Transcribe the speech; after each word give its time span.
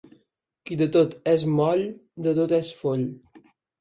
Qui 0.69 0.77
de 0.79 0.87
tot 0.95 1.13
és 1.33 1.45
moll, 1.59 1.83
de 2.29 2.33
tot 2.39 2.57
és 2.61 2.73
foll. 2.81 3.05